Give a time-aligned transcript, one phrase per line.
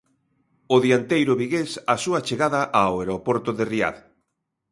[0.75, 3.97] O dianteiro vigués, á súa chegada ao aeroporto de Riad.